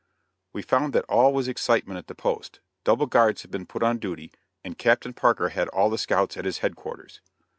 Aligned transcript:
We 0.51 0.63
found 0.63 0.93
that 0.93 1.05
all 1.07 1.31
was 1.31 1.47
excitement 1.47 1.99
at 1.99 2.07
the 2.07 2.15
post; 2.15 2.59
double 2.83 3.05
guards 3.05 3.43
had 3.43 3.51
been 3.51 3.67
put 3.67 3.83
on 3.83 3.99
duty, 3.99 4.31
and 4.63 4.75
Captain 4.75 5.13
Parker 5.13 5.49
had 5.49 5.67
all 5.67 5.91
the 5.91 5.97
scouts 5.99 6.35
at 6.37 6.45
his 6.45 6.57
headquarters. 6.57 7.21